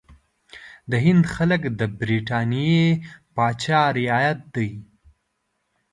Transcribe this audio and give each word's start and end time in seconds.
د 0.91 0.93
هند 1.05 1.23
خلک 1.35 1.61
د 1.79 1.81
برټانیې 1.97 2.81
پاچا 3.35 3.81
رعیت 3.95 4.39
دي. 4.55 4.69